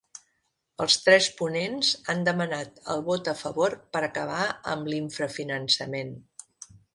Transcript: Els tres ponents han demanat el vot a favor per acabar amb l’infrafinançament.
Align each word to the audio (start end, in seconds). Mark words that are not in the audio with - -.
Els 0.85 0.93
tres 1.07 1.25
ponents 1.41 1.91
han 2.13 2.23
demanat 2.27 2.81
el 2.93 3.03
vot 3.09 3.29
a 3.35 3.35
favor 3.43 3.77
per 3.97 4.01
acabar 4.09 4.49
amb 4.73 4.91
l’infrafinançament. 4.95 6.13